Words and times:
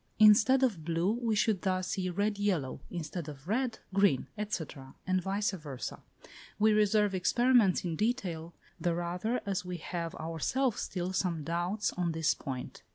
Instead 0.17 0.63
of 0.63 0.83
blue, 0.83 1.11
we 1.11 1.35
should 1.35 1.61
thus 1.61 1.89
see 1.89 2.09
red 2.09 2.39
yellow; 2.39 2.81
instead 2.89 3.29
of 3.29 3.47
red, 3.47 3.77
green, 3.93 4.25
&c., 4.49 4.63
and 5.05 5.21
vice 5.21 5.51
versâ. 5.51 6.01
We 6.57 6.73
reserve 6.73 7.13
experiments 7.13 7.85
in 7.85 7.95
detail, 7.97 8.55
the 8.79 8.95
rather 8.95 9.41
as 9.45 9.63
we 9.63 9.77
have 9.77 10.15
ourselves 10.15 10.81
still 10.81 11.13
some 11.13 11.43
doubts 11.43 11.93
on 11.93 12.13
this 12.13 12.33
point. 12.33 12.81